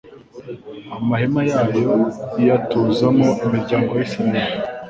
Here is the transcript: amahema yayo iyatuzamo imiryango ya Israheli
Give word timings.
amahema 0.95 1.41
yayo 1.51 1.83
iyatuzamo 2.39 3.29
imiryango 3.45 3.91
ya 3.97 4.03
Israheli 4.07 4.57